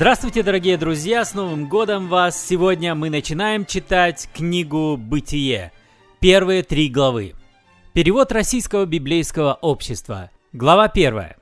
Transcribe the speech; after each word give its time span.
Здравствуйте, 0.00 0.42
дорогие 0.42 0.78
друзья, 0.78 1.26
с 1.26 1.34
Новым 1.34 1.68
годом 1.68 2.08
вас! 2.08 2.42
Сегодня 2.42 2.94
мы 2.94 3.10
начинаем 3.10 3.66
читать 3.66 4.30
книгу 4.34 4.96
«Бытие», 4.96 5.72
первые 6.20 6.62
три 6.62 6.88
главы. 6.88 7.34
Перевод 7.92 8.32
Российского 8.32 8.86
библейского 8.86 9.52
общества. 9.52 10.30
Глава 10.54 10.88
первая. 10.88 11.36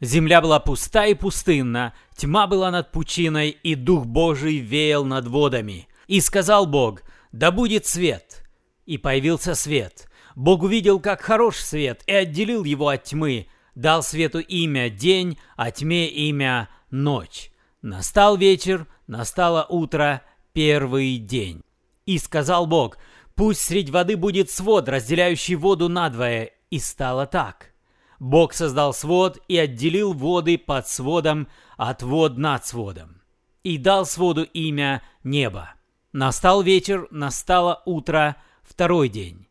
Земля 0.00 0.40
была 0.40 0.60
пуста 0.60 1.06
и 1.06 1.14
пустынна, 1.14 1.92
тьма 2.16 2.46
была 2.46 2.70
над 2.70 2.92
пучиной, 2.92 3.50
и 3.50 3.74
Дух 3.74 4.06
Божий 4.06 4.58
веял 4.58 5.04
над 5.04 5.26
водами. 5.26 5.88
И 6.06 6.20
сказал 6.20 6.66
Бог, 6.66 7.02
да 7.32 7.50
будет 7.50 7.84
свет. 7.84 8.44
И 8.86 8.96
появился 8.96 9.56
свет. 9.56 10.08
Бог 10.36 10.62
увидел, 10.62 11.00
как 11.00 11.20
хорош 11.20 11.56
свет, 11.56 12.04
и 12.06 12.12
отделил 12.12 12.62
его 12.62 12.90
от 12.90 13.02
тьмы, 13.02 13.48
дал 13.74 14.04
свету 14.04 14.38
имя 14.38 14.88
день, 14.88 15.36
а 15.56 15.72
тьме 15.72 16.06
имя 16.06 16.68
ночь. 16.92 17.50
Настал 17.84 18.38
вечер, 18.38 18.86
настало 19.06 19.66
утро, 19.68 20.22
первый 20.54 21.18
день. 21.18 21.60
И 22.06 22.16
сказал 22.16 22.64
Бог, 22.64 22.96
пусть 23.34 23.60
средь 23.60 23.90
воды 23.90 24.16
будет 24.16 24.48
свод, 24.50 24.88
разделяющий 24.88 25.54
воду 25.56 25.90
надвое, 25.90 26.52
и 26.70 26.78
стало 26.78 27.26
так. 27.26 27.74
Бог 28.18 28.54
создал 28.54 28.94
свод 28.94 29.38
и 29.48 29.58
отделил 29.58 30.14
воды 30.14 30.56
под 30.56 30.88
сводом 30.88 31.46
от 31.76 32.02
вод 32.02 32.38
над 32.38 32.64
сводом. 32.64 33.20
И 33.64 33.76
дал 33.76 34.06
своду 34.06 34.44
имя 34.44 35.02
небо. 35.22 35.74
Настал 36.10 36.62
вечер, 36.62 37.06
настало 37.10 37.82
утро, 37.84 38.36
второй 38.62 39.10
день. 39.10 39.46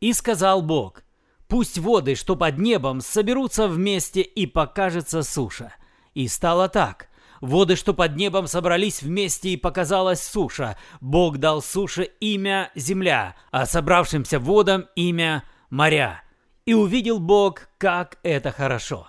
И 0.00 0.14
сказал 0.14 0.62
Бог, 0.62 1.02
пусть 1.46 1.76
воды, 1.76 2.14
что 2.14 2.36
под 2.36 2.56
небом, 2.56 3.02
соберутся 3.02 3.68
вместе 3.68 4.22
и 4.22 4.46
покажется 4.46 5.22
суша. 5.22 5.74
И 6.14 6.26
стало 6.26 6.70
так. 6.70 7.10
Воды, 7.40 7.76
что 7.76 7.94
под 7.94 8.16
небом, 8.16 8.46
собрались 8.46 9.02
вместе 9.02 9.50
и 9.50 9.56
показалась 9.56 10.22
суша. 10.22 10.76
Бог 11.00 11.38
дал 11.38 11.62
суше 11.62 12.04
имя 12.20 12.70
земля, 12.74 13.36
а 13.50 13.66
собравшимся 13.66 14.38
водам 14.38 14.86
имя 14.94 15.44
моря. 15.70 16.22
И 16.64 16.74
увидел 16.74 17.18
Бог, 17.18 17.68
как 17.78 18.18
это 18.22 18.50
хорошо. 18.50 19.08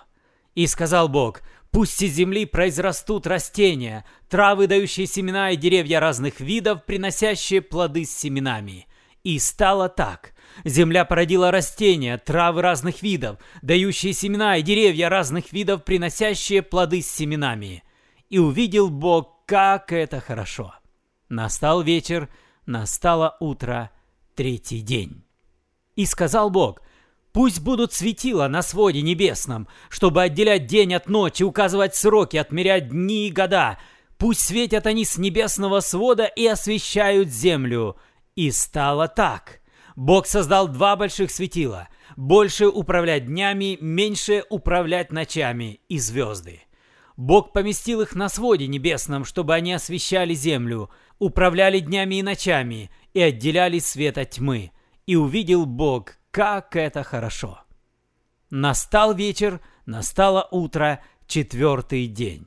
И 0.54 0.66
сказал 0.66 1.08
Бог, 1.08 1.40
пусть 1.70 2.00
из 2.02 2.12
земли 2.12 2.44
произрастут 2.44 3.26
растения, 3.26 4.04
травы, 4.28 4.66
дающие 4.66 5.06
семена 5.06 5.50
и 5.50 5.56
деревья 5.56 6.00
разных 6.00 6.40
видов, 6.40 6.84
приносящие 6.84 7.62
плоды 7.62 8.04
с 8.04 8.10
семенами. 8.10 8.86
И 9.24 9.38
стало 9.38 9.88
так. 9.88 10.34
Земля 10.64 11.04
породила 11.04 11.50
растения, 11.50 12.18
травы 12.18 12.62
разных 12.62 13.02
видов, 13.02 13.38
дающие 13.62 14.12
семена 14.12 14.56
и 14.56 14.62
деревья 14.62 15.08
разных 15.08 15.52
видов, 15.52 15.84
приносящие 15.84 16.62
плоды 16.62 17.02
с 17.02 17.10
семенами 17.10 17.82
и 18.28 18.38
увидел 18.38 18.90
Бог, 18.90 19.44
как 19.46 19.92
это 19.92 20.20
хорошо. 20.20 20.74
Настал 21.28 21.82
вечер, 21.82 22.28
настало 22.66 23.36
утро, 23.40 23.90
третий 24.34 24.80
день. 24.80 25.24
И 25.96 26.06
сказал 26.06 26.50
Бог, 26.50 26.80
пусть 27.32 27.60
будут 27.60 27.92
светила 27.92 28.48
на 28.48 28.62
своде 28.62 29.02
небесном, 29.02 29.68
чтобы 29.88 30.22
отделять 30.22 30.66
день 30.66 30.94
от 30.94 31.08
ночи, 31.08 31.42
указывать 31.42 31.94
сроки, 31.94 32.36
отмерять 32.36 32.88
дни 32.88 33.28
и 33.28 33.32
года. 33.32 33.78
Пусть 34.16 34.40
светят 34.40 34.86
они 34.86 35.04
с 35.04 35.16
небесного 35.18 35.80
свода 35.80 36.24
и 36.24 36.46
освещают 36.46 37.28
землю. 37.28 37.96
И 38.36 38.50
стало 38.50 39.08
так. 39.08 39.60
Бог 39.96 40.26
создал 40.26 40.68
два 40.68 40.96
больших 40.96 41.30
светила. 41.30 41.88
Больше 42.16 42.68
управлять 42.68 43.26
днями, 43.26 43.78
меньше 43.80 44.44
управлять 44.48 45.12
ночами 45.12 45.80
и 45.88 45.98
звезды. 45.98 46.62
Бог 47.18 47.52
поместил 47.52 48.00
их 48.00 48.14
на 48.14 48.28
своде 48.28 48.68
небесном, 48.68 49.24
чтобы 49.24 49.52
они 49.52 49.72
освещали 49.72 50.34
землю, 50.34 50.88
управляли 51.18 51.80
днями 51.80 52.20
и 52.20 52.22
ночами 52.22 52.92
и 53.12 53.20
отделяли 53.20 53.80
свет 53.80 54.18
от 54.18 54.30
тьмы. 54.30 54.70
И 55.04 55.16
увидел 55.16 55.66
Бог, 55.66 56.12
как 56.30 56.76
это 56.76 57.02
хорошо. 57.02 57.60
Настал 58.50 59.14
вечер, 59.14 59.60
настало 59.84 60.46
утро, 60.52 61.02
четвертый 61.26 62.06
день. 62.06 62.46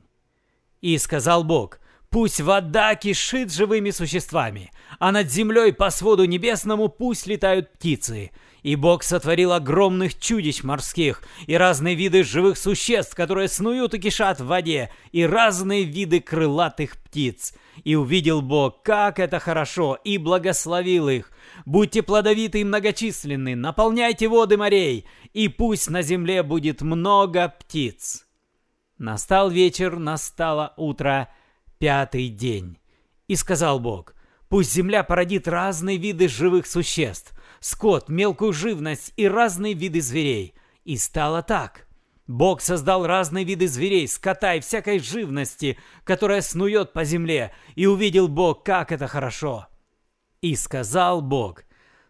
И 0.80 0.96
сказал 0.96 1.44
Бог, 1.44 1.78
пусть 2.12 2.42
вода 2.42 2.94
кишит 2.94 3.50
живыми 3.52 3.90
существами, 3.90 4.70
а 5.00 5.10
над 5.10 5.32
землей 5.32 5.72
по 5.72 5.90
своду 5.90 6.26
небесному 6.26 6.88
пусть 6.88 7.26
летают 7.26 7.72
птицы, 7.72 8.30
и 8.62 8.76
Бог 8.76 9.02
сотворил 9.02 9.52
огромных 9.52 10.20
чудищ 10.20 10.62
морских, 10.62 11.22
и 11.46 11.56
разные 11.56 11.94
виды 11.94 12.22
живых 12.22 12.58
существ, 12.58 13.14
которые 13.14 13.48
снуют 13.48 13.94
и 13.94 13.98
кишат 13.98 14.40
в 14.40 14.46
воде, 14.46 14.92
и 15.10 15.24
разные 15.24 15.84
виды 15.84 16.20
крылатых 16.20 16.98
птиц. 16.98 17.54
И 17.82 17.96
увидел 17.96 18.42
Бог, 18.42 18.82
как 18.82 19.18
это 19.18 19.40
хорошо, 19.40 19.98
и 20.04 20.18
благословил 20.18 21.08
их. 21.08 21.32
Будьте 21.64 22.02
плодовиты 22.02 22.60
и 22.60 22.64
многочисленны, 22.64 23.56
наполняйте 23.56 24.28
воды 24.28 24.58
морей, 24.58 25.06
и 25.32 25.48
пусть 25.48 25.88
на 25.88 26.02
земле 26.02 26.42
будет 26.42 26.82
много 26.82 27.48
птиц. 27.48 28.26
Настал 28.98 29.50
вечер, 29.50 29.98
настало 29.98 30.74
утро, 30.76 31.28
пятый 31.82 32.28
день. 32.28 32.78
И 33.26 33.34
сказал 33.34 33.80
Бог, 33.80 34.14
пусть 34.48 34.72
земля 34.72 35.02
породит 35.02 35.48
разные 35.48 35.96
виды 35.96 36.28
живых 36.28 36.68
существ– 36.68 37.32
скот, 37.60 38.08
мелкую 38.08 38.52
живность 38.52 39.12
и 39.16 39.26
разные 39.26 39.74
виды 39.74 40.00
зверей. 40.00 40.54
И 40.84 40.96
стало 40.96 41.42
так. 41.42 41.88
Бог 42.28 42.60
создал 42.60 43.04
разные 43.04 43.44
виды 43.44 43.66
зверей, 43.66 44.06
скота 44.06 44.54
и 44.54 44.60
всякой 44.60 45.00
живности, 45.00 45.76
которая 46.04 46.40
снует 46.40 46.92
по 46.92 47.02
земле, 47.02 47.52
и 47.74 47.86
увидел 47.86 48.28
Бог, 48.28 48.62
как 48.64 48.92
это 48.92 49.08
хорошо. 49.08 49.66
И 50.40 50.54
сказал 50.54 51.20
Бог, 51.20 51.64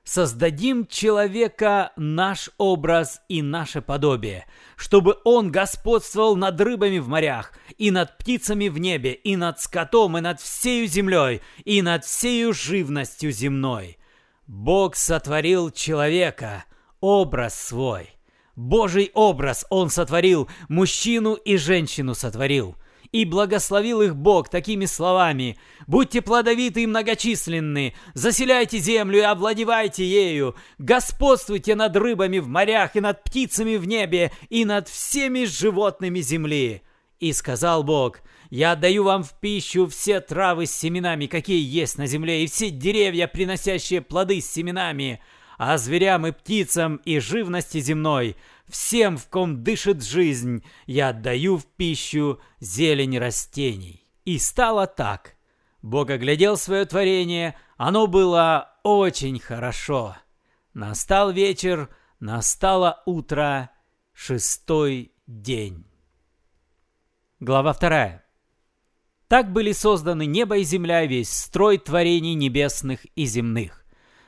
«Создадим 0.05 0.87
человека 0.87 1.93
наш 1.97 2.51
образ 2.59 3.21
и 3.29 3.41
наше 3.41 3.81
подобие, 3.81 4.47
чтобы 4.77 5.17
он 5.25 5.51
господствовал 5.53 6.35
над 6.35 6.61
рыбами 6.61 6.99
в 6.99 7.09
морях, 7.09 7.53
и 7.79 7.91
над 7.91 8.19
птицами 8.19 8.69
в 8.69 8.79
небе, 8.79 9.13
и 9.13 9.37
над 9.37 9.61
скотом, 9.61 10.19
и 10.19 10.21
над 10.21 10.41
всею 10.41 10.87
землей, 10.89 11.41
и 11.65 11.83
над 11.83 12.05
всею 12.05 12.53
живностью 12.53 13.31
земной». 13.31 13.99
Бог 14.47 14.97
сотворил 14.97 15.71
человека, 15.71 16.65
образ 17.01 17.55
свой. 17.55 18.11
Божий 18.57 19.11
образ 19.15 19.65
Он 19.71 19.89
сотворил, 19.89 20.49
мужчину 20.69 21.35
и 21.35 21.57
женщину 21.57 22.15
сотворил. 22.15 22.77
И 23.13 23.25
благословил 23.27 24.01
их 24.01 24.17
Бог 24.17 24.49
такими 24.49 24.87
словами 24.87 25.59
«Будьте 25.87 26.23
плодовиты 26.23 26.83
и 26.83 26.87
многочисленны, 26.87 27.95
заселяйте 28.15 28.79
землю 28.79 29.19
и 29.19 29.23
овладевайте 29.23 30.05
ею, 30.05 30.57
господствуйте 30.79 31.75
над 31.75 31.95
рыбами 31.97 32.39
в 32.39 32.49
морях 32.49 32.97
и 32.97 33.01
над 33.01 33.23
птицами 33.23 33.77
в 33.77 33.87
небе 33.87 34.33
и 34.49 34.65
над 34.65 34.89
всеми 34.89 35.45
животными 35.45 36.21
земли». 36.21 36.83
И 37.21 37.33
сказал 37.33 37.85
Бог– 37.85 38.21
я 38.53 38.73
отдаю 38.73 39.05
вам 39.05 39.23
в 39.23 39.33
пищу 39.41 39.87
все 39.87 40.21
травы 40.21 40.67
с 40.67 40.73
семенами, 40.73 41.25
какие 41.25 41.67
есть 41.67 41.97
на 41.97 42.07
земле, 42.07 42.45
и 42.45 42.47
все 42.47 42.69
деревья, 42.69 43.27
приносящие 43.27 44.03
плоды 44.03 44.43
с 44.43 44.47
семенами, 44.47 45.23
а 45.57 45.79
зверям 45.79 46.27
и 46.27 46.33
птицам 46.33 46.97
и 47.07 47.19
живности 47.19 47.81
земной, 47.81 48.37
всем, 48.73 49.17
в 49.17 49.29
ком 49.29 49.63
дышит 49.63 50.03
жизнь, 50.03 50.65
я 50.87 51.11
отдаю 51.11 51.59
в 51.59 51.67
пищу 51.67 52.41
зелень 52.59 53.19
растений». 53.19 54.09
И 54.25 54.39
стало 54.39 54.87
так. 54.87 55.37
Бог 55.83 56.11
оглядел 56.11 56.57
свое 56.57 56.85
творение, 56.85 57.57
оно 57.77 58.07
было 58.07 58.79
очень 58.85 59.39
хорошо. 59.41 60.17
Настал 60.75 61.33
вечер, 61.33 61.89
настало 62.21 63.03
утро, 63.05 63.71
шестой 64.13 65.13
день. 65.27 65.85
Глава 67.41 67.73
вторая. 67.73 68.25
Так 69.27 69.53
были 69.53 69.73
созданы 69.73 70.27
небо 70.27 70.59
и 70.59 70.63
земля, 70.63 71.05
весь 71.07 71.31
строй 71.31 71.79
творений 71.79 72.35
небесных 72.35 73.05
и 73.17 73.25
земных. 73.25 73.85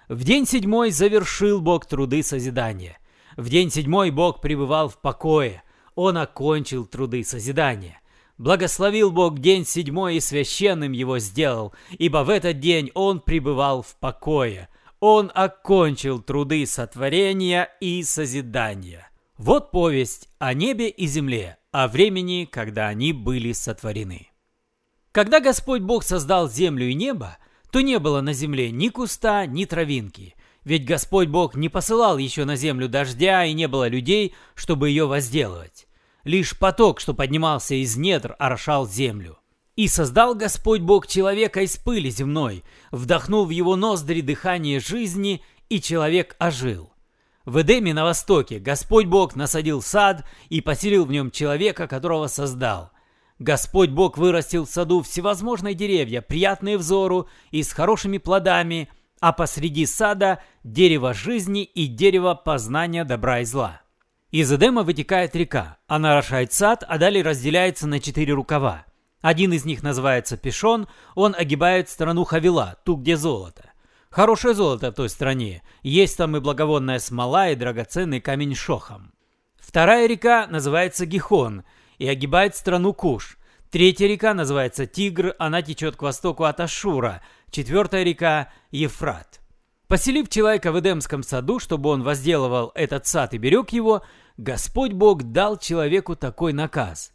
В 0.08 0.24
день 0.24 0.46
седьмой 0.46 0.90
завершил 0.90 1.60
Бог 1.60 1.86
труды 1.86 2.22
созидания. 2.22 2.98
В 3.36 3.48
день 3.48 3.70
седьмой 3.70 4.10
Бог 4.10 4.40
пребывал 4.40 4.88
в 4.88 5.00
покое. 5.00 5.62
Он 5.94 6.16
окончил 6.16 6.86
труды 6.86 7.25
созидания. 7.25 8.00
Благословил 8.38 9.10
Бог 9.10 9.38
день 9.38 9.64
седьмой 9.64 10.16
и 10.16 10.20
священным 10.20 10.92
его 10.92 11.19
сделал, 11.19 11.72
ибо 11.90 12.25
в 12.25 12.31
этот 12.31 12.58
день 12.58 12.90
он 12.94 13.20
пребывал 13.20 13.82
в 13.82 13.96
покое. 13.96 14.69
Он 15.00 15.31
окончил 15.34 16.20
труды 16.20 16.66
сотворения 16.66 17.70
и 17.81 18.02
созидания. 18.02 19.08
Вот 19.36 19.70
повесть 19.70 20.28
о 20.38 20.54
небе 20.54 20.88
и 20.88 21.06
земле, 21.06 21.58
о 21.70 21.88
времени, 21.88 22.48
когда 22.50 22.88
они 22.88 23.12
были 23.12 23.52
сотворены. 23.52 24.28
Когда 25.12 25.40
Господь 25.40 25.82
Бог 25.82 26.02
создал 26.02 26.48
землю 26.48 26.86
и 26.88 26.94
небо, 26.94 27.38
то 27.70 27.81
не 27.81 27.98
было 27.98 28.20
на 28.20 28.32
земле 28.32 28.70
ни 28.70 28.88
куста, 28.88 29.46
ни 29.46 29.64
травинки. 29.64 30.34
Ведь 30.64 30.87
Господь 30.87 31.28
Бог 31.28 31.55
не 31.55 31.69
посылал 31.69 32.19
еще 32.19 32.44
на 32.44 32.56
землю 32.56 32.88
дождя, 32.88 33.44
и 33.44 33.52
не 33.52 33.69
было 33.69 33.87
людей, 33.87 34.34
чтобы 34.55 34.88
ее 34.88 35.06
возделывать. 35.06 35.87
Лишь 36.25 36.58
поток, 36.58 37.00
что 37.00 37.12
поднимался 37.12 37.75
из 37.75 37.96
недр, 37.96 38.34
орошал 38.38 38.88
землю. 38.88 39.38
И 39.76 39.88
создал 39.88 40.34
Господь 40.34 40.81
Бог 40.81 41.06
человека 41.06 41.61
из 41.61 41.76
пыли 41.76 42.08
земной, 42.08 42.64
вдохнул 42.90 43.44
в 43.44 43.50
его 43.50 43.76
ноздри 43.76 44.20
дыхание 44.20 44.81
жизни, 44.81 45.43
и 45.69 45.81
человек 45.81 46.37
ожил. 46.38 46.93
В 47.44 47.60
Эдеме 47.60 47.93
на 47.93 48.05
востоке 48.05 48.58
Господь 48.58 49.06
Бог 49.06 49.37
насадил 49.37 49.82
сад 49.82 50.25
и 50.49 50.62
поселил 50.62 51.05
в 51.05 51.10
нем 51.10 51.31
человека, 51.31 51.87
которого 51.87 52.26
создал. 52.28 52.90
Господь 53.38 53.90
Бог 53.90 54.17
вырастил 54.17 54.64
в 54.64 54.70
саду 54.70 55.02
всевозможные 55.02 55.75
деревья, 55.75 56.22
приятные 56.22 56.78
взору 56.78 57.28
и 57.50 57.62
с 57.62 57.72
хорошими 57.72 58.17
плодами, 58.17 58.88
а 59.20 59.32
посреди 59.32 59.84
сада 59.84 60.40
дерево 60.64 61.12
жизни 61.12 61.62
и 61.62 61.87
дерево 61.87 62.34
познания 62.34 63.05
добра 63.05 63.40
и 63.40 63.44
зла. 63.44 63.82
Из 64.31 64.52
Эдема 64.52 64.82
вытекает 64.82 65.37
река, 65.37 65.76
она 65.87 66.12
орошает 66.12 66.52
сад, 66.52 66.82
а 66.88 66.99
далее 66.99 67.22
разделяется 67.22 67.87
на 67.87 68.00
четыре 68.00 68.32
рукава. 68.32 68.87
Один 69.20 69.52
из 69.52 69.64
них 69.64 69.82
называется 69.82 70.37
Пешон, 70.37 70.88
он 71.14 71.34
огибает 71.38 71.88
страну 71.88 72.25
Хавила, 72.25 72.76
ту, 72.84 72.96
где 72.96 73.16
золото. 73.16 73.70
Хорошее 74.11 74.55
золото 74.55 74.90
в 74.90 74.94
той 74.94 75.08
стране, 75.08 75.62
есть 75.82 76.16
там 76.16 76.37
и 76.37 76.40
благовонная 76.40 76.99
смола, 76.99 77.50
и 77.50 77.55
драгоценный 77.55 78.20
камень 78.20 78.55
Шохам. 78.55 79.12
Вторая 79.58 80.06
река 80.06 80.46
называется 80.46 81.06
Гихон 81.06 81.64
и 81.99 82.08
огибает 82.08 82.56
страну 82.56 82.93
Куш. 82.93 83.38
Третья 83.70 84.06
река 84.06 84.34
называется 84.34 84.87
Тигр, 84.87 85.34
она 85.38 85.62
течет 85.62 85.96
к 85.96 86.02
востоку 86.02 86.44
от 86.44 86.60
Ашура. 86.60 87.22
Четвертая 87.50 88.02
река– 88.05 88.52
Ефрат. 88.70 89.40
Поселив 89.94 90.29
человека 90.29 90.73
в 90.73 90.81
Эдемском 90.81 91.23
саду, 91.23 91.61
чтобы 91.61 91.88
он 91.91 92.02
возделывал 92.02 92.73
этот 92.75 93.06
сад 93.06 93.32
и 93.32 93.38
берег 93.38 93.70
его, 93.70 94.02
Господь 94.37 94.93
Бог 94.93 95.23
дал 95.23 95.56
человеку 95.56 96.17
такой 96.17 96.52
наказ. 96.52 97.12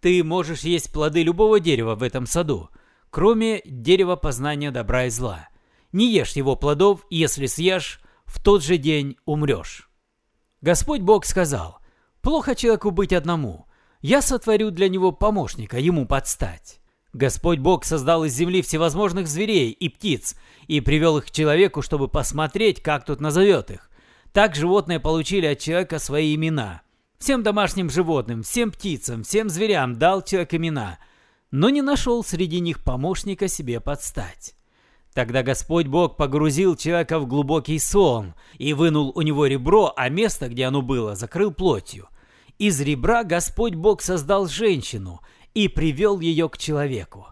Ты 0.00 0.24
можешь 0.24 0.60
есть 0.60 0.90
плоды 0.90 1.22
любого 1.22 1.60
дерева 1.60 1.94
в 1.96 2.02
этом 2.02 2.24
саду, 2.24 2.70
кроме 3.10 3.60
дерева 3.66 4.16
познания 4.16 4.70
добра 4.70 5.04
и 5.04 5.10
зла. 5.10 5.50
Не 5.92 6.10
ешь 6.14 6.32
его 6.32 6.56
плодов, 6.56 7.04
если 7.10 7.44
съешь, 7.44 8.00
в 8.24 8.42
тот 8.42 8.64
же 8.64 8.78
день 8.78 9.18
умрешь. 9.26 9.90
Господь 10.62 11.02
Бог 11.02 11.26
сказал, 11.26 11.80
плохо 12.22 12.54
человеку 12.54 12.90
быть 12.90 13.12
одному, 13.12 13.66
я 14.00 14.22
сотворю 14.22 14.70
для 14.70 14.88
него 14.88 15.12
помощника, 15.12 15.78
ему 15.78 16.06
подстать. 16.06 16.80
Господь 17.14 17.60
Бог 17.60 17.84
создал 17.84 18.24
из 18.24 18.34
земли 18.34 18.60
всевозможных 18.60 19.28
зверей 19.28 19.70
и 19.70 19.88
птиц 19.88 20.36
и 20.66 20.80
привел 20.80 21.18
их 21.18 21.26
к 21.26 21.30
человеку, 21.30 21.80
чтобы 21.80 22.08
посмотреть, 22.08 22.82
как 22.82 23.04
тут 23.04 23.20
назовет 23.20 23.70
их. 23.70 23.88
Так 24.32 24.56
животные 24.56 24.98
получили 24.98 25.46
от 25.46 25.60
человека 25.60 26.00
свои 26.00 26.34
имена. 26.34 26.82
Всем 27.18 27.44
домашним 27.44 27.88
животным, 27.88 28.42
всем 28.42 28.72
птицам, 28.72 29.22
всем 29.22 29.48
зверям 29.48 29.96
дал 29.96 30.22
человек 30.22 30.54
имена, 30.54 30.98
но 31.52 31.70
не 31.70 31.82
нашел 31.82 32.24
среди 32.24 32.58
них 32.58 32.82
помощника 32.82 33.46
себе 33.46 33.78
подстать. 33.78 34.56
Тогда 35.14 35.44
Господь 35.44 35.86
Бог 35.86 36.16
погрузил 36.16 36.74
человека 36.74 37.20
в 37.20 37.28
глубокий 37.28 37.78
сон 37.78 38.34
и 38.58 38.72
вынул 38.72 39.12
у 39.14 39.22
него 39.22 39.46
ребро, 39.46 39.92
а 39.96 40.08
место, 40.08 40.48
где 40.48 40.64
оно 40.64 40.82
было, 40.82 41.14
закрыл 41.14 41.52
плотью. 41.52 42.08
Из 42.58 42.80
ребра 42.80 43.22
Господь 43.22 43.76
Бог 43.76 44.02
создал 44.02 44.48
женщину 44.48 45.20
и 45.54 45.68
привел 45.68 46.20
ее 46.20 46.48
к 46.48 46.58
человеку. 46.58 47.28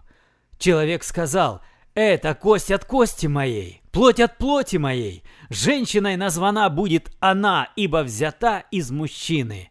Человек 0.57 1.03
сказал, 1.03 1.61
«Это 1.93 2.33
кость 2.33 2.71
от 2.71 2.85
кости 2.85 3.27
моей, 3.27 3.81
плоть 3.91 4.19
от 4.19 4.37
плоти 4.37 4.77
моей. 4.77 5.23
Женщиной 5.49 6.15
названа 6.15 6.69
будет 6.69 7.11
она, 7.19 7.69
ибо 7.75 8.03
взята 8.03 8.63
из 8.71 8.89
мужчины». 8.91 9.69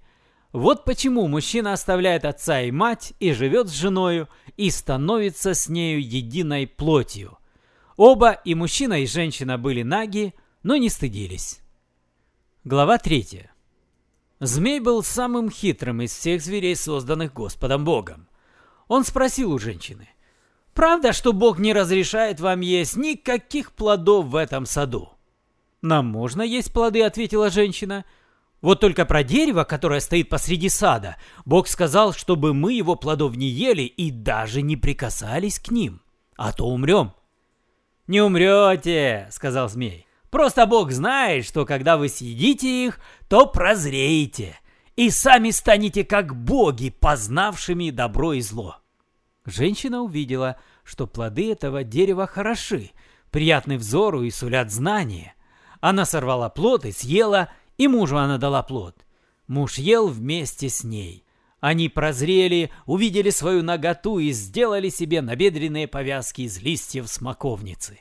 Вот 0.53 0.85
почему 0.85 1.29
мужчина 1.29 1.73
оставляет 1.73 2.27
отца 2.27 2.61
и 2.61 2.71
мать 2.71 3.15
и 3.21 3.33
живет 3.33 3.69
с 3.69 3.73
женою 3.73 4.29
и 4.59 4.71
становится 4.71 5.55
с 5.55 5.69
нею 5.69 6.07
единой 6.07 6.67
плотью. 6.67 7.39
Оба, 7.97 8.33
и 8.33 8.55
мужчина, 8.55 9.01
и 9.01 9.07
женщина 9.07 9.57
были 9.57 9.83
наги, 9.83 10.35
но 10.63 10.77
не 10.77 10.91
стыдились. 10.91 11.61
Глава 12.65 12.99
3. 12.99 13.49
Змей 14.41 14.81
был 14.81 15.03
самым 15.03 15.51
хитрым 15.51 16.03
из 16.03 16.13
всех 16.13 16.43
зверей, 16.43 16.77
созданных 16.77 17.33
Господом 17.33 17.85
Богом. 17.85 18.29
Он 18.93 19.07
спросил 19.07 19.53
у 19.53 19.59
женщины, 19.59 20.07
«Правда, 20.75 21.15
что 21.15 21.33
Бог 21.33 21.59
не 21.59 21.73
разрешает 21.73 22.41
вам 22.41 22.61
есть 22.61 22.95
никаких 22.95 23.73
плодов 23.73 24.27
в 24.27 24.37
этом 24.37 24.67
саду?» 24.67 25.15
«Нам 25.81 26.05
можно 26.05 26.43
есть 26.43 26.75
плоды»,— 26.75 27.03
ответила 27.03 27.49
женщина,— 27.49 28.05
вот 28.61 28.81
только 28.81 29.07
про 29.07 29.25
дерево, 29.25 29.65
которое 29.65 30.01
стоит 30.01 30.29
посреди 30.29 30.69
сада, 30.69 31.17
Бог 31.47 31.69
сказал, 31.69 32.13
чтобы 32.13 32.53
мы 32.53 32.75
его 32.75 32.95
плодов 32.95 33.35
не 33.35 33.47
ели 33.47 33.81
и 33.81 34.11
даже 34.11 34.61
не 34.61 34.77
прикасались 34.77 35.59
к 35.59 35.71
ним, 35.71 36.03
а 36.37 36.53
то 36.53 36.67
умрем. 36.67 37.15
«Не 38.07 38.21
умрете»,— 38.21 39.27
сказал 39.31 39.71
змей. 39.71 40.07
«Просто 40.29 40.67
Бог 40.67 40.93
знает, 40.93 41.47
что 41.47 41.65
когда 41.65 41.97
вы 41.97 42.11
съедите 42.11 42.85
их, 42.85 43.01
то 43.31 43.47
прозреете 43.47 44.59
и 44.97 45.09
сами 45.09 45.49
станете 45.49 46.05
как 46.05 46.37
боги, 46.37 46.91
познавшими 46.91 47.89
добро 47.89 48.35
и 48.35 48.43
зло». 48.43 48.82
Женщина 49.45 50.03
увидела, 50.03 50.57
что 50.85 51.07
плоды 51.07 51.51
этого 51.51 51.85
дерева 51.85 52.27
хороши, 52.27 52.91
приятны 53.31 53.77
взору 53.77 54.23
и 54.23 54.31
сулят 54.31 54.71
знания. 54.71 55.35
Она 55.81 56.05
сорвала 56.05 56.49
плод 56.49 56.85
и 56.85 56.93
съела, 56.93 57.49
и 57.77 57.89
мужу 57.89 58.19
она 58.19 58.39
дала 58.39 58.63
плод. 58.63 59.05
Муж 59.49 59.79
ел 59.79 60.09
вместе 60.09 60.69
с 60.69 60.85
ней. 60.85 61.25
Они 61.61 61.89
прозрели, 61.89 62.71
увидели 62.87 63.31
свою 63.31 63.63
наготу 63.63 64.19
и 64.19 64.31
сделали 64.33 64.89
себе 64.89 65.23
набедренные 65.23 65.87
повязки 65.87 66.43
из 66.43 66.61
листьев 66.61 67.09
смоковницы. 67.09 68.01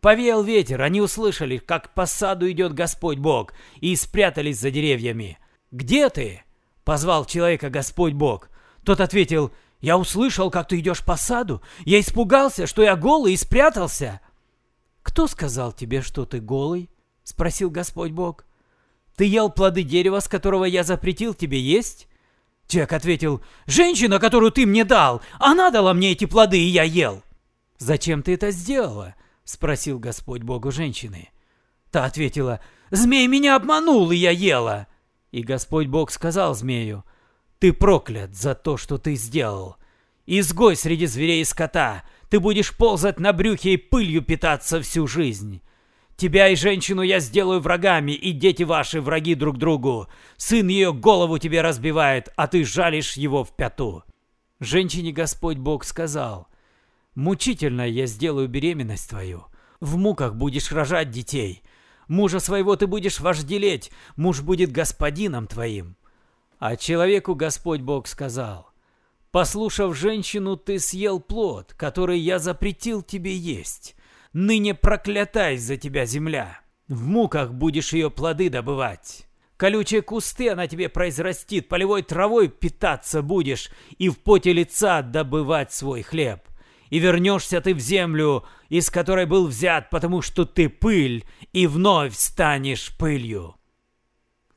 Повеял 0.00 0.42
ветер, 0.42 0.82
они 0.82 1.00
услышали, 1.00 1.58
как 1.58 1.94
по 1.94 2.06
саду 2.06 2.50
идет 2.50 2.74
Господь 2.74 3.18
Бог, 3.18 3.54
и 3.80 3.94
спрятались 3.94 4.58
за 4.58 4.72
деревьями. 4.72 5.38
«Где 5.70 6.08
ты?»— 6.08 6.42
позвал 6.84 7.24
человека 7.24 7.70
Господь 7.70 8.14
Бог. 8.14 8.50
Тот 8.84 9.00
ответил, 9.00 9.52
«Я 9.82 9.98
услышал, 9.98 10.50
как 10.50 10.68
ты 10.68 10.78
идешь 10.78 11.04
по 11.04 11.16
саду. 11.16 11.60
Я 11.84 12.00
испугался, 12.00 12.66
что 12.66 12.82
я 12.82 12.96
голый 12.96 13.34
и 13.34 13.36
спрятался». 13.36 14.22
«Кто 15.02 15.26
сказал 15.26 15.72
тебе, 15.72 16.00
что 16.00 16.24
ты 16.24 16.40
голый?»— 16.40 16.88
спросил 17.24 17.68
Господь 17.68 18.12
Бог. 18.12 18.46
Ты 19.16 19.26
ел 19.26 19.50
плоды 19.50 19.82
дерева, 19.82 20.20
с 20.20 20.28
которого 20.28 20.64
я 20.64 20.84
запретил 20.84 21.34
тебе 21.34 21.60
есть?» 21.60 22.08
Джек 22.68 22.92
ответил, 22.92 23.42
«Женщина, 23.66 24.18
которую 24.18 24.52
ты 24.52 24.66
мне 24.66 24.84
дал, 24.84 25.20
она 25.38 25.70
дала 25.70 25.92
мне 25.92 26.12
эти 26.12 26.24
плоды, 26.24 26.58
и 26.58 26.68
я 26.68 26.84
ел». 26.84 27.22
«Зачем 27.78 28.22
ты 28.22 28.34
это 28.34 28.50
сделала?»— 28.50 29.14
спросил 29.44 29.98
Господь 29.98 30.42
Богу 30.42 30.70
женщины. 30.70 31.30
Та 31.90 32.04
ответила, 32.04 32.60
«Змей 32.90 33.26
меня 33.26 33.56
обманул, 33.56 34.10
и 34.10 34.16
я 34.16 34.30
ела». 34.30 34.86
И 35.30 35.42
Господь 35.42 35.88
Бог 35.88 36.10
сказал 36.10 36.54
змею, 36.54 37.04
«Ты 37.62 37.72
проклят 37.72 38.34
за 38.34 38.56
то, 38.56 38.76
что 38.76 38.98
ты 38.98 39.14
сделал. 39.14 39.76
Изгой 40.26 40.74
среди 40.74 41.06
зверей 41.06 41.42
и 41.42 41.44
скота, 41.44 42.02
ты 42.28 42.40
будешь 42.40 42.76
ползать 42.76 43.20
на 43.20 43.32
брюхе 43.32 43.74
и 43.74 43.76
пылью 43.76 44.22
питаться 44.22 44.82
всю 44.82 45.06
жизнь». 45.06 45.62
Тебя 46.16 46.48
и 46.48 46.56
женщину 46.56 47.02
я 47.02 47.20
сделаю 47.20 47.60
врагами, 47.60 48.10
и 48.10 48.32
дети 48.32 48.64
ваши 48.64 49.00
враги 49.00 49.36
друг 49.36 49.58
другу. 49.58 50.08
Сын 50.36 50.66
ее 50.66 50.92
голову 50.92 51.38
тебе 51.38 51.60
разбивает, 51.60 52.30
а 52.34 52.48
ты 52.48 52.64
жалишь 52.64 53.12
его 53.12 53.44
в 53.44 53.54
пяту». 53.54 54.02
Женщине 54.58 55.12
Господь 55.12 55.58
Бог 55.58 55.84
сказал, 55.84 56.48
«Мучительно 57.14 57.88
я 57.88 58.06
сделаю 58.06 58.48
беременность 58.48 59.08
твою. 59.08 59.44
В 59.78 59.96
муках 59.96 60.34
будешь 60.34 60.72
рожать 60.72 61.10
детей. 61.10 61.62
Мужа 62.08 62.40
своего 62.40 62.74
ты 62.74 62.88
будешь 62.88 63.20
вожделеть, 63.20 63.92
муж 64.16 64.40
будет 64.40 64.72
господином 64.72 65.46
твоим». 65.46 65.94
А 66.64 66.76
человеку 66.76 67.34
Господь 67.34 67.80
Бог 67.80 68.06
сказал, 68.06 68.70
«Послушав 69.32 69.96
женщину, 69.96 70.56
ты 70.56 70.78
съел 70.78 71.18
плод, 71.18 71.74
который 71.76 72.20
я 72.20 72.38
запретил 72.38 73.02
тебе 73.02 73.36
есть». 73.36 73.96
Ныне 74.32 74.72
проклятай 74.72 75.56
за 75.56 75.76
тебя 75.76 76.04
земля. 76.04 76.60
В 76.86 77.04
муках 77.04 77.52
будешь 77.52 77.92
ее 77.92 78.12
плоды 78.12 78.48
добывать. 78.48 79.26
Колючие 79.56 80.02
кусты 80.02 80.50
она 80.50 80.68
тебе 80.68 80.88
произрастит, 80.88 81.68
полевой 81.68 82.02
травой 82.02 82.48
питаться 82.48 83.22
будешь 83.22 83.68
и 83.98 84.08
в 84.08 84.20
поте 84.20 84.52
лица 84.52 85.02
добывать 85.02 85.72
свой 85.72 86.02
хлеб. 86.02 86.42
И 86.90 87.00
вернешься 87.00 87.60
ты 87.60 87.74
в 87.74 87.80
землю, 87.80 88.44
из 88.68 88.88
которой 88.88 89.26
был 89.26 89.48
взят, 89.48 89.90
потому 89.90 90.22
что 90.22 90.44
ты 90.44 90.68
пыль, 90.68 91.24
и 91.52 91.66
вновь 91.66 92.14
станешь 92.14 92.96
пылью. 92.96 93.56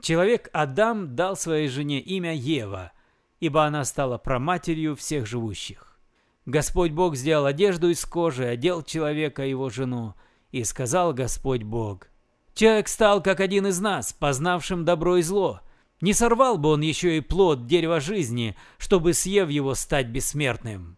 Человек 0.02 0.50
Адам 0.54 1.16
дал 1.16 1.36
своей 1.36 1.68
жене 1.68 2.00
имя 2.00 2.34
Ева, 2.34 2.92
ибо 3.40 3.66
она 3.66 3.86
стала 3.86 4.18
проматерью 4.18 4.96
всех 4.96 5.26
живущих. 5.26 6.00
Господь 6.46 6.92
Бог 6.92 7.16
сделал 7.16 7.46
одежду 7.46 7.90
из 7.90 8.06
кожи, 8.06 8.46
одел 8.46 8.84
человека 8.84 9.44
его 9.44 9.70
жену. 9.70 10.14
И 10.52 10.64
сказал 10.64 11.14
Господь 11.14 11.64
Бог, 11.64 12.08
«Человек 12.54 12.88
стал, 12.88 13.22
как 13.22 13.40
один 13.40 13.68
из 13.68 13.80
нас, 13.80 14.14
познавшим 14.14 14.86
добро 14.86 15.18
и 15.18 15.22
зло. 15.22 15.62
Не 16.02 16.14
сорвал 16.14 16.58
бы 16.58 16.70
он 16.70 16.82
еще 16.82 17.18
и 17.18 17.22
плод 17.22 17.66
дерева 17.66 18.00
жизни, 18.00 18.56
чтобы, 18.78 19.14
съев 19.14 19.50
его, 19.50 19.74
стать 19.74 20.08
бессмертным». 20.08 20.98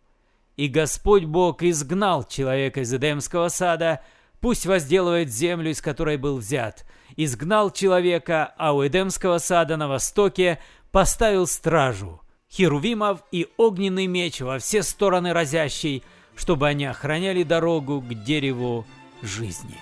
И 0.57 0.67
Господь 0.67 1.25
Бог 1.25 1.63
изгнал 1.63 2.23
человека 2.23 2.81
из 2.81 2.93
Эдемского 2.93 3.47
сада, 3.47 4.01
пусть 4.41 4.65
возделывает 4.65 5.31
землю, 5.31 5.71
из 5.71 5.81
которой 5.81 6.17
был 6.17 6.37
взят. 6.37 6.85
Изгнал 7.15 7.71
человека, 7.71 8.53
а 8.57 8.73
у 8.73 8.85
Эдемского 8.85 9.37
сада 9.39 9.77
на 9.77 9.87
востоке 9.87 10.59
поставил 10.91 11.47
стражу, 11.47 12.21
херувимов 12.49 13.23
и 13.31 13.47
огненный 13.57 14.07
меч 14.07 14.41
во 14.41 14.59
все 14.59 14.83
стороны 14.83 15.33
разящий, 15.33 16.03
чтобы 16.35 16.67
они 16.67 16.85
охраняли 16.85 17.43
дорогу 17.43 18.01
к 18.01 18.13
дереву 18.23 18.85
жизни. 19.21 19.77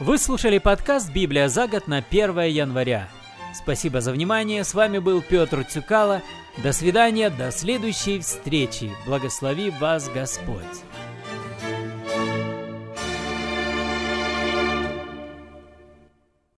Вы 0.00 0.18
слушали 0.18 0.58
подкаст 0.58 1.10
«Библия 1.12 1.48
за 1.48 1.66
год» 1.66 1.88
на 1.88 1.98
1 1.98 2.40
января. 2.42 3.08
Спасибо 3.52 4.00
за 4.00 4.12
внимание. 4.12 4.62
С 4.62 4.74
вами 4.74 4.98
был 4.98 5.22
Петр 5.22 5.64
Цюкало. 5.64 6.22
До 6.62 6.72
свидания, 6.72 7.30
до 7.30 7.50
следующей 7.50 8.20
встречи. 8.20 8.92
Благослови 9.06 9.70
вас 9.70 10.08
Господь. 10.08 10.87